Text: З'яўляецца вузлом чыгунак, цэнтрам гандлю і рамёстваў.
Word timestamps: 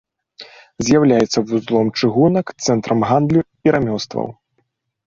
З'яўляецца 0.87 1.43
вузлом 1.51 1.93
чыгунак, 1.99 2.45
цэнтрам 2.69 2.99
гандлю 3.13 3.41
і 3.69 3.79
рамёстваў. 3.79 4.27